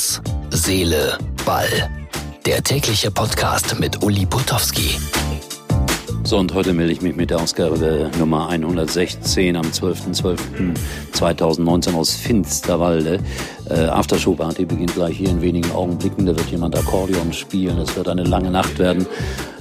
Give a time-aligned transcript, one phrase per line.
[0.00, 1.68] Herz, Seele, Ball.
[2.46, 4.98] Der tägliche Podcast mit Uli Putowski.
[6.24, 13.20] So, und heute melde ich mich mit der Ausgabe Nummer 116 am 12.12.2019 aus Finsterwalde.
[13.68, 16.24] Äh, Aftershow-Party beginnt gleich hier in wenigen Augenblicken.
[16.24, 17.76] Da wird jemand Akkordeon spielen.
[17.76, 19.06] Es wird eine lange Nacht werden.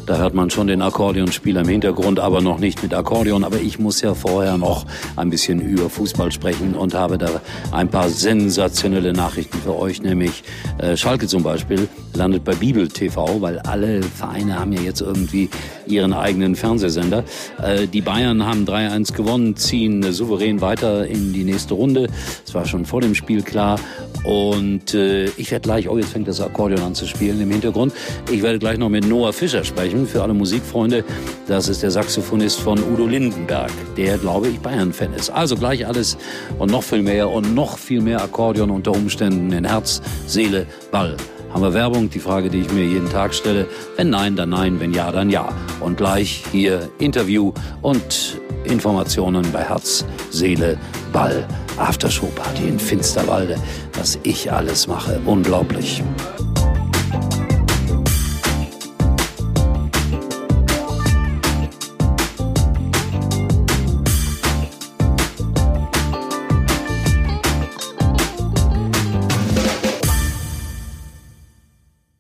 [0.10, 3.44] Da hört man schon den Akkordeonspieler im Hintergrund, aber noch nicht mit Akkordeon.
[3.44, 7.90] Aber ich muss ja vorher noch ein bisschen über Fußball sprechen und habe da ein
[7.90, 10.02] paar sensationelle Nachrichten für euch.
[10.02, 10.44] Nämlich
[10.80, 11.88] äh, Schalke zum Beispiel
[12.20, 15.50] landet bei Bibel TV, weil alle Vereine haben ja jetzt irgendwie
[15.88, 17.24] ihren eigenen Fernsehsender.
[17.64, 22.08] Äh, die Bayern haben 3-1 gewonnen, ziehen souverän weiter in die nächste Runde.
[22.46, 23.80] Das war schon vor dem Spiel klar.
[24.26, 27.94] Und äh, ich werde gleich, oh, jetzt fängt das Akkordeon an zu spielen im Hintergrund.
[28.30, 31.06] Ich werde gleich noch mit Noah Fischer sprechen, für alle Musikfreunde.
[31.48, 35.30] Das ist der Saxophonist von Udo Lindenberg, der, glaube ich, Bayern-Fan ist.
[35.30, 36.18] Also gleich alles
[36.60, 41.16] und noch viel mehr und noch viel mehr Akkordeon unter Umständen in Herz, Seele, Ball.
[41.52, 42.10] Haben wir Werbung?
[42.10, 43.68] Die Frage, die ich mir jeden Tag stelle.
[43.96, 44.80] Wenn nein, dann nein.
[44.80, 45.50] Wenn ja, dann ja.
[45.80, 50.78] Und gleich hier Interview und Informationen bei Herz, Seele,
[51.12, 51.48] Ball.
[51.78, 53.56] Aftershow-Party in Finsterwalde.
[53.94, 55.20] Was ich alles mache.
[55.26, 56.04] Unglaublich.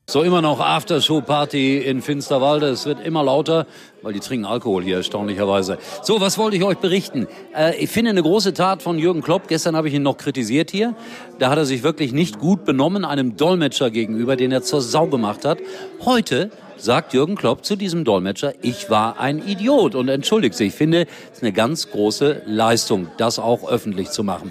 [0.09, 2.65] So immer noch Aftershow-Party in Finsterwalde.
[2.69, 3.67] Es wird immer lauter,
[4.01, 5.77] weil die trinken Alkohol hier erstaunlicherweise.
[6.01, 7.27] So, was wollte ich euch berichten?
[7.55, 9.47] Äh, ich finde eine große Tat von Jürgen Klopp.
[9.47, 10.95] Gestern habe ich ihn noch kritisiert hier.
[11.37, 15.05] Da hat er sich wirklich nicht gut benommen einem Dolmetscher gegenüber, den er zur Sau
[15.05, 15.59] gemacht hat.
[16.03, 20.69] Heute sagt Jürgen Klopp zu diesem Dolmetscher, ich war ein Idiot und entschuldigt sich.
[20.69, 24.49] Ich finde, es ist eine ganz große Leistung, das auch öffentlich zu machen.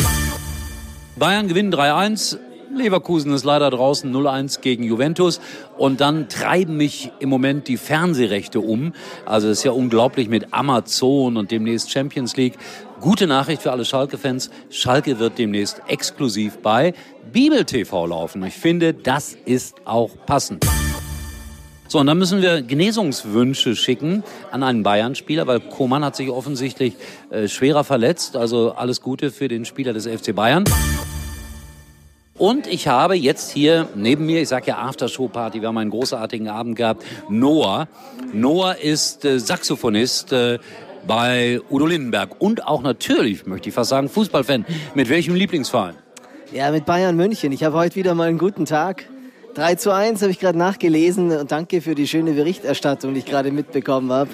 [1.17, 2.39] Bayern gewinnen 3-1.
[2.75, 5.41] Leverkusen ist leider draußen 0-1 gegen Juventus.
[5.77, 8.93] Und dann treiben mich im Moment die Fernsehrechte um.
[9.27, 12.55] Also es ist ja unglaublich mit Amazon und demnächst Champions League.
[13.01, 14.51] Gute Nachricht für alle Schalke-Fans.
[14.71, 16.95] Schalke wird demnächst exklusiv bei
[17.33, 18.43] Bibel TV laufen.
[18.45, 20.67] Ich finde, das ist auch passend.
[21.87, 26.95] So, und dann müssen wir Genesungswünsche schicken an einen Bayern-Spieler, weil Koman hat sich offensichtlich
[27.31, 28.37] äh, schwerer verletzt.
[28.37, 30.65] Also alles Gute für den Spieler des FC Bayern.
[32.39, 36.49] Und ich habe jetzt hier neben mir, ich sage ja Aftershow-Party, wir haben einen großartigen
[36.49, 37.89] Abend gehabt, Noah.
[38.33, 40.61] Noah ist äh, Saxophonist äh,
[41.05, 44.65] bei Udo Lindenberg und auch natürlich, möchte ich fast sagen, Fußballfan.
[44.95, 45.97] Mit welchem Lieblingsverein?
[46.53, 47.51] Ja, mit Bayern München.
[47.51, 49.07] Ich habe heute wieder mal einen guten Tag.
[49.55, 53.27] 3 zu 1 habe ich gerade nachgelesen und danke für die schöne Berichterstattung, die ich
[53.27, 54.31] gerade mitbekommen habe.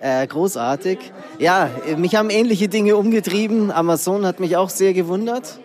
[0.00, 0.98] Äh, großartig.
[1.38, 3.70] Ja, mich haben ähnliche Dinge umgetrieben.
[3.70, 5.58] Amazon hat mich auch sehr gewundert.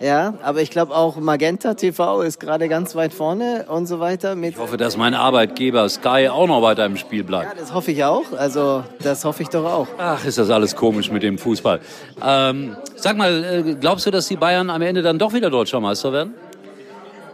[0.00, 4.36] Ja, aber ich glaube auch Magenta TV ist gerade ganz weit vorne und so weiter.
[4.36, 7.56] ich hoffe, dass mein Arbeitgeber Sky auch noch weiter im Spiel bleibt.
[7.56, 8.32] Ja, das hoffe ich auch.
[8.36, 9.88] Also das hoffe ich doch auch.
[9.98, 11.80] Ach, ist das alles komisch mit dem Fußball.
[12.24, 15.80] Ähm, sag mal, äh, glaubst du, dass die Bayern am Ende dann doch wieder Deutscher
[15.80, 16.34] Meister werden?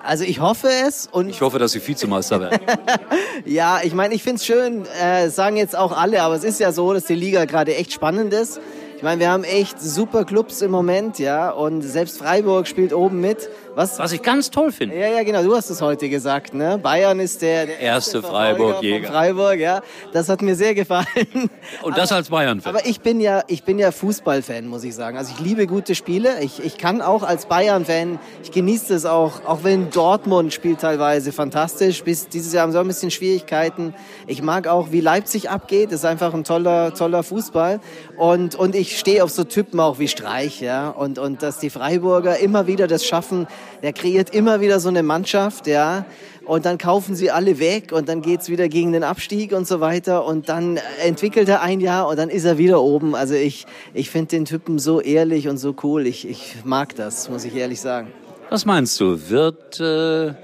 [0.03, 2.61] Also ich hoffe es und ich hoffe, dass sie Vizemeister werden.
[3.45, 6.61] ja, ich meine, ich finde es schön, äh, sagen jetzt auch alle, aber es ist
[6.61, 8.61] ja so, dass die Liga gerade echt spannend ist.
[9.05, 13.21] Ich meine, wir haben echt super Clubs im Moment, ja, und selbst Freiburg spielt oben
[13.21, 13.51] mit.
[13.75, 14.97] Was, Was ich ganz toll finde.
[14.97, 16.79] Ja, ja, genau, du hast es heute gesagt, ne?
[16.79, 19.09] Bayern ist der, der erste, erste Freiburg-Jäger.
[19.09, 19.83] Freiburg, ja.
[20.13, 21.51] Das hat mir sehr gefallen.
[21.83, 22.75] Und das aber, als Bayern-Fan.
[22.75, 25.19] Aber ich bin ja, ich bin ja Fußballfan, muss ich sagen.
[25.19, 26.41] Also ich liebe gute Spiele.
[26.41, 31.33] Ich, ich kann auch als Bayern-Fan, ich genieße es auch, auch wenn Dortmund spielt teilweise
[31.33, 32.05] fantastisch.
[32.05, 33.93] Bis dieses Jahr haben sie auch ein bisschen Schwierigkeiten.
[34.29, 35.91] Ich mag auch, wie Leipzig abgeht.
[35.91, 37.81] Das ist einfach ein toller, toller Fußball.
[38.17, 40.89] Und, und ich stehe auf so Typen auch wie Streich, ja.
[40.91, 43.47] Und, und dass die Freiburger immer wieder das schaffen,
[43.83, 46.05] der kreiert immer wieder so eine Mannschaft, ja.
[46.45, 49.81] Und dann kaufen sie alle weg und dann geht's wieder gegen den Abstieg und so
[49.81, 50.27] weiter.
[50.27, 53.15] Und dann entwickelt er ein Jahr und dann ist er wieder oben.
[53.15, 56.07] Also ich, ich finde den Typen so ehrlich und so cool.
[56.07, 58.13] Ich, ich mag das, muss ich ehrlich sagen.
[58.51, 59.31] Was meinst du?
[59.31, 60.35] Wird äh,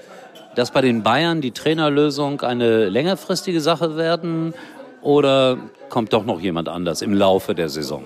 [0.54, 4.54] das bei den Bayern die Trainerlösung eine längerfristige Sache werden
[5.02, 5.58] oder
[5.90, 8.04] kommt doch noch jemand anders im Laufe der Saison?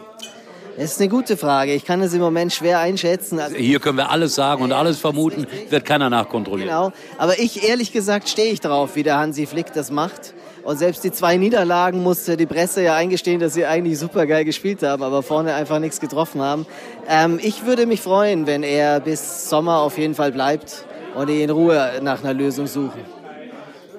[0.77, 1.73] Das ist eine gute Frage.
[1.73, 3.39] Ich kann es im Moment schwer einschätzen.
[3.39, 6.69] Also Hier können wir alles sagen und alles vermuten, wird keiner nachkontrollieren.
[6.69, 6.93] Genau.
[7.17, 10.35] Aber ich, ehrlich gesagt, stehe ich drauf, wie der Hansi Flick das macht.
[10.65, 14.45] Und selbst die zwei Niederlagen musste die Presse ja eingestehen, dass sie eigentlich super geil
[14.45, 16.67] gespielt haben, aber vorne einfach nichts getroffen haben.
[17.09, 21.43] Ähm, ich würde mich freuen, wenn er bis Sommer auf jeden Fall bleibt und die
[21.43, 23.01] in Ruhe nach einer Lösung suchen.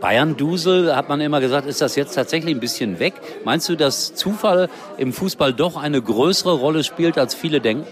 [0.06, 3.16] Bayern-Dusel, hat man immer gesagt, ist das jetzt tatsächlich ein bisschen weg?
[3.44, 4.70] Meinst du, dass Zufall
[5.00, 7.88] im Fußball doch eine größere Rolle spielt, als viele denken?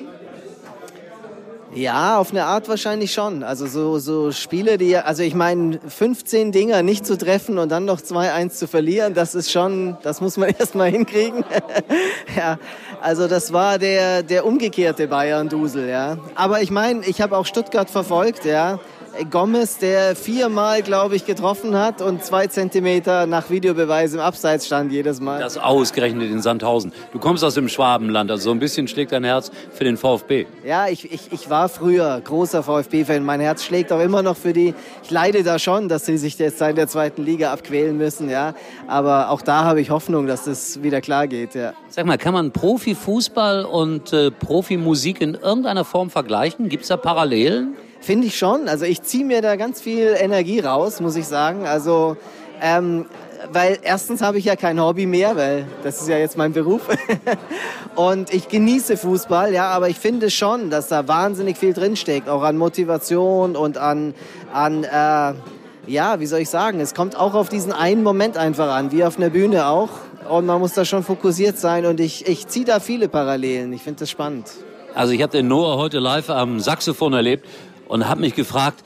[1.73, 3.41] Ja, auf eine Art wahrscheinlich schon.
[3.41, 7.85] Also so, so Spiele, die, also ich meine, 15 Dinger nicht zu treffen und dann
[7.85, 11.43] noch 2-1 zu verlieren, das ist schon, das muss man erstmal hinkriegen.
[12.37, 12.59] ja,
[13.01, 16.19] also das war der, der umgekehrte Bayern-Dusel, ja.
[16.35, 18.79] Aber ich meine, ich habe auch Stuttgart verfolgt, ja.
[19.29, 24.91] Gomez, der viermal, glaube ich, getroffen hat und zwei Zentimeter nach Videobeweis im Abseits stand
[24.91, 25.39] jedes Mal.
[25.39, 26.91] Das ausgerechnet in Sandhausen.
[27.11, 30.47] Du kommst aus dem Schwabenland, also so ein bisschen schlägt dein Herz für den VfB.
[30.65, 33.23] Ja, ich, ich, ich war früher großer VfB-Fan.
[33.23, 34.73] Mein Herz schlägt auch immer noch für die.
[35.03, 38.55] Ich leide da schon, dass sie sich jetzt in der zweiten Liga abquälen müssen, ja.
[38.87, 41.73] Aber auch da habe ich Hoffnung, dass das wieder klar geht, ja.
[41.89, 46.67] Sag mal, kann man Profifußball und äh, Profimusik in irgendeiner Form vergleichen?
[46.67, 47.75] Gibt es da Parallelen?
[48.03, 48.67] Finde ich schon.
[48.67, 51.65] Also ich ziehe mir da ganz viel Energie raus, muss ich sagen.
[51.65, 52.17] Also
[52.61, 53.05] ähm,
[53.53, 56.81] weil erstens habe ich ja kein Hobby mehr, weil das ist ja jetzt mein Beruf.
[57.95, 62.43] und ich genieße Fußball, ja, aber ich finde schon, dass da wahnsinnig viel drinsteckt, auch
[62.43, 64.13] an Motivation und an,
[64.51, 65.33] an äh,
[65.89, 69.05] ja, wie soll ich sagen, es kommt auch auf diesen einen Moment einfach an, wie
[69.05, 69.89] auf einer Bühne auch.
[70.29, 73.71] Und man muss da schon fokussiert sein und ich, ich ziehe da viele Parallelen.
[73.71, 74.49] Ich finde das spannend.
[74.93, 77.47] Also ich habe den Noah heute live am Saxophon erlebt
[77.87, 78.83] und habe mich gefragt,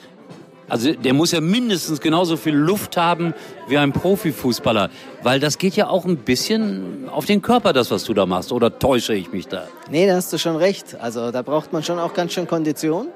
[0.70, 3.34] also der muss ja mindestens genauso viel Luft haben
[3.70, 4.90] wie ein Profifußballer,
[5.24, 8.52] weil das geht ja auch ein bisschen auf den Körper, das was du da machst,
[8.52, 9.68] oder täusche ich mich da?
[9.90, 10.98] Nee, da hast du schon recht.
[11.00, 13.08] Also da braucht man schon auch ganz schön Kondition.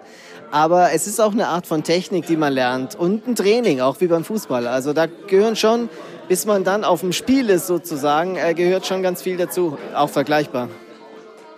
[0.51, 4.01] Aber es ist auch eine Art von Technik, die man lernt und ein Training, auch
[4.01, 4.67] wie beim Fußball.
[4.67, 5.87] Also da gehören schon,
[6.27, 10.09] bis man dann auf dem Spiel ist sozusagen, äh, gehört schon ganz viel dazu, auch
[10.09, 10.67] vergleichbar.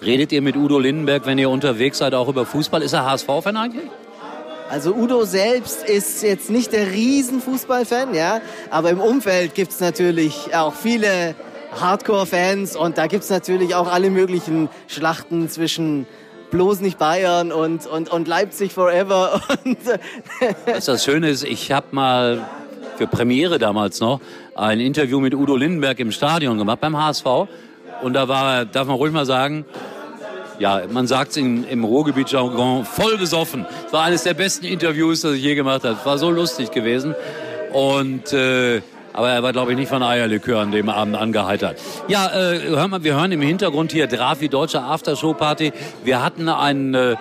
[0.03, 2.83] Redet ihr mit Udo Lindenberg, wenn ihr unterwegs seid, auch über Fußball?
[2.83, 3.89] Ist er HSV-Fan eigentlich?
[4.69, 10.55] Also Udo selbst ist jetzt nicht der Riesenfußballfan, ja, aber im Umfeld gibt es natürlich
[10.55, 11.35] auch viele
[11.79, 16.07] Hardcore-Fans und da gibt es natürlich auch alle möglichen Schlachten zwischen
[16.51, 19.41] bloß nicht Bayern und, und, und Leipzig forever.
[19.65, 19.77] Und
[20.65, 22.47] Was das Schöne ist, ich habe mal
[22.97, 24.21] für Premiere damals noch
[24.53, 27.25] ein Interview mit Udo Lindenberg im Stadion gemacht beim HSV
[28.03, 29.65] und da war, darf man ruhig mal sagen,
[30.59, 33.65] ja, man sagt im Ruhrgebiet-Jargon, voll gesoffen.
[33.85, 35.97] Es war eines der besten Interviews, das ich je gemacht habe.
[35.99, 37.15] Es war so lustig gewesen.
[37.71, 38.81] Und äh,
[39.13, 41.79] aber er war, glaube ich, nicht von Eierlikör an dem Abend angeheitert.
[42.07, 45.71] Ja, äh, hör mal, wir hören im Hintergrund hier Drafi, deutsche Aftershow-Party.
[46.03, 47.15] Wir hatten einen äh,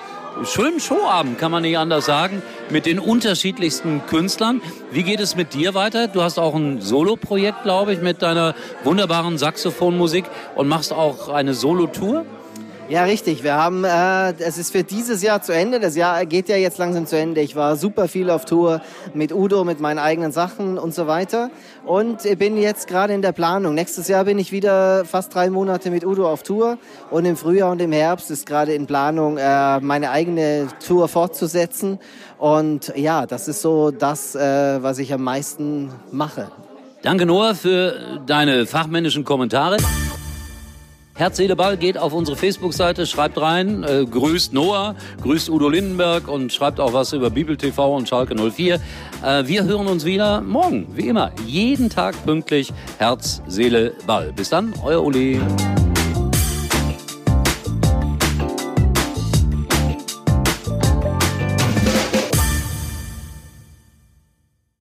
[0.44, 4.62] schönen Showabend, kann man nicht anders sagen, mit den unterschiedlichsten Künstlern.
[4.90, 6.08] Wie geht es mit dir weiter?
[6.08, 8.54] Du hast auch ein Solo-Projekt, glaube ich, mit deiner
[8.84, 10.24] wunderbaren Saxophonmusik
[10.54, 12.24] und machst auch eine Solo-Tour.
[12.92, 13.42] Ja, richtig.
[13.42, 15.80] Wir haben, äh, es ist für dieses Jahr zu Ende.
[15.80, 17.40] Das Jahr geht ja jetzt langsam zu Ende.
[17.40, 18.82] Ich war super viel auf Tour
[19.14, 21.50] mit Udo, mit meinen eigenen Sachen und so weiter.
[21.86, 23.74] Und bin jetzt gerade in der Planung.
[23.74, 26.76] Nächstes Jahr bin ich wieder fast drei Monate mit Udo auf Tour.
[27.10, 31.98] Und im Frühjahr und im Herbst ist gerade in Planung, äh, meine eigene Tour fortzusetzen.
[32.36, 36.48] Und ja, das ist so das, äh, was ich am meisten mache.
[37.00, 39.78] Danke, Noah, für deine fachmännischen Kommentare.
[41.22, 46.26] Herz, Seele, Ball geht auf unsere Facebook-Seite, schreibt rein, äh, grüßt Noah, grüßt Udo Lindenberg
[46.26, 48.80] und schreibt auch was über Bibel TV und Schalke 04.
[49.24, 52.72] Äh, wir hören uns wieder morgen, wie immer, jeden Tag pünktlich.
[52.98, 54.32] Herz, Seele, Ball.
[54.32, 55.40] Bis dann, euer Uli.